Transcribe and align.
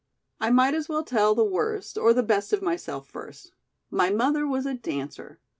"I 0.39 0.49
might 0.49 0.73
as 0.73 0.89
well 0.89 1.03
tell 1.03 1.35
the 1.35 1.43
worst 1.43 1.95
or 1.95 2.11
the 2.11 2.23
best 2.23 2.53
of 2.53 2.63
myself 2.63 3.07
first. 3.07 3.51
My 3.91 4.09
mother 4.09 4.47
was 4.47 4.65
a 4.65 4.73
dancer. 4.73 5.39